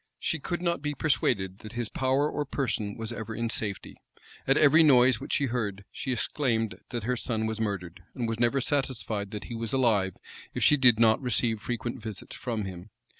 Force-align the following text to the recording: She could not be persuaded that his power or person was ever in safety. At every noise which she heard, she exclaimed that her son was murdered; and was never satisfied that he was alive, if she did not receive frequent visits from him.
She 0.17 0.39
could 0.39 0.63
not 0.63 0.81
be 0.81 0.95
persuaded 0.95 1.59
that 1.59 1.73
his 1.73 1.87
power 1.87 2.27
or 2.27 2.43
person 2.43 2.97
was 2.97 3.11
ever 3.11 3.35
in 3.35 3.51
safety. 3.51 3.97
At 4.47 4.57
every 4.57 4.81
noise 4.81 5.19
which 5.19 5.33
she 5.33 5.45
heard, 5.45 5.85
she 5.91 6.11
exclaimed 6.11 6.79
that 6.89 7.03
her 7.03 7.15
son 7.15 7.45
was 7.45 7.59
murdered; 7.61 8.01
and 8.15 8.27
was 8.27 8.39
never 8.39 8.61
satisfied 8.61 9.29
that 9.29 9.43
he 9.43 9.53
was 9.53 9.73
alive, 9.73 10.15
if 10.55 10.63
she 10.63 10.75
did 10.75 10.99
not 10.99 11.21
receive 11.21 11.61
frequent 11.61 12.01
visits 12.01 12.35
from 12.35 12.65
him. 12.65 12.89